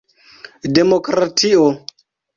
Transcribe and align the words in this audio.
demokratio 0.77 1.67